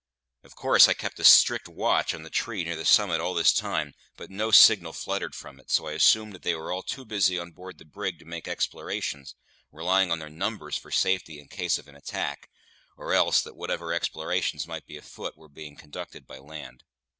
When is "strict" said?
1.23-1.67